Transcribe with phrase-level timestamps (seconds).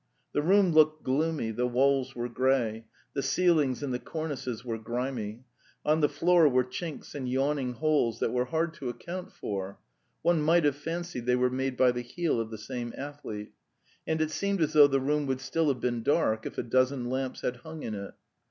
[0.33, 5.43] The room looked gloomy, the walls were grey, the ceilings and the cornices were grimy;
[5.85, 9.77] on the floor were chinks and yawning holes that were hard to account for
[10.23, 13.51] (one might have fancied they were made by the heel of the same athlete),
[14.07, 17.07] and it seemed as though the room would still have been dark if a dozen
[17.07, 18.15] lamps had hung in it.